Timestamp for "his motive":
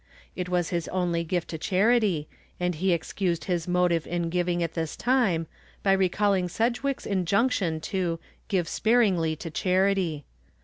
3.45-4.07